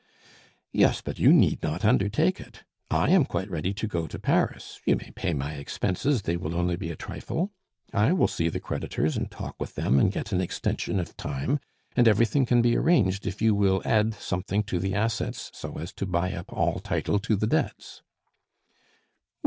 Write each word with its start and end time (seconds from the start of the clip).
"Yes, 0.71 0.99
but 0.99 1.19
you 1.19 1.31
need 1.31 1.61
not 1.61 1.85
undertake 1.85 2.39
it. 2.41 2.63
I 2.89 3.11
am 3.11 3.23
quite 3.23 3.51
ready 3.51 3.71
to 3.75 3.87
go 3.87 4.07
to 4.07 4.17
Paris 4.17 4.79
(you 4.83 4.95
may 4.95 5.11
pay 5.11 5.31
my 5.31 5.53
expenses, 5.53 6.23
they 6.23 6.37
will 6.37 6.55
only 6.55 6.75
be 6.75 6.89
a 6.89 6.95
trifle). 6.95 7.51
I 7.93 8.11
will 8.13 8.27
see 8.27 8.49
the 8.49 8.59
creditors 8.59 9.15
and 9.15 9.29
talk 9.29 9.59
with 9.59 9.75
them 9.75 9.99
and 9.99 10.11
get 10.11 10.31
an 10.31 10.41
extension 10.41 10.99
of 10.99 11.15
time, 11.17 11.59
and 11.95 12.07
everything 12.07 12.47
can 12.47 12.63
be 12.63 12.75
arranged 12.75 13.27
if 13.27 13.43
you 13.43 13.53
will 13.53 13.83
add 13.85 14.15
something 14.15 14.63
to 14.63 14.79
the 14.79 14.95
assets 14.95 15.51
so 15.53 15.77
as 15.77 15.93
to 15.93 16.07
buy 16.07 16.33
up 16.33 16.51
all 16.51 16.79
title 16.79 17.19
to 17.19 17.35
the 17.35 17.45
debts." 17.45 18.01